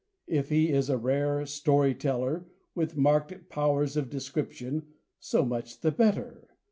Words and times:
If 0.25 0.49
he 0.49 0.69
is 0.69 0.89
a 0.89 0.97
rare 0.97 1.45
story 1.45 1.93
teller, 1.93 2.47
with 2.73 2.97
marked 2.97 3.49
powers 3.51 3.95
of 3.95 4.09
description, 4.09 4.87
so 5.19 5.45
much 5.45 5.81
the 5.81 5.91
better. 5.91 6.47